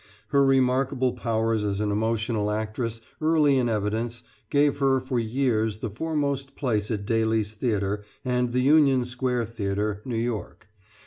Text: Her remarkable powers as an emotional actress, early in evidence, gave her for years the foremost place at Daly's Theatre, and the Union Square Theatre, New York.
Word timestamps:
Her 0.29 0.43
remarkable 0.43 1.13
powers 1.13 1.63
as 1.63 1.79
an 1.79 1.91
emotional 1.91 2.49
actress, 2.49 3.01
early 3.21 3.57
in 3.57 3.69
evidence, 3.69 4.23
gave 4.49 4.79
her 4.79 4.99
for 4.99 5.19
years 5.19 5.77
the 5.77 5.91
foremost 5.91 6.55
place 6.55 6.89
at 6.89 7.05
Daly's 7.05 7.53
Theatre, 7.53 8.03
and 8.25 8.51
the 8.51 8.61
Union 8.61 9.05
Square 9.05 9.45
Theatre, 9.45 10.01
New 10.03 10.15
York. 10.17 10.65